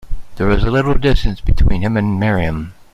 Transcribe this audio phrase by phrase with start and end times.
[0.37, 2.73] There was a little distance between him and Miriam.